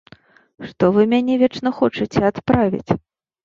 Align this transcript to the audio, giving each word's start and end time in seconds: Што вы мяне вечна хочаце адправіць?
Што 0.69 0.89
вы 0.95 1.03
мяне 1.13 1.37
вечна 1.43 1.75
хочаце 1.83 2.27
адправіць? 2.33 2.91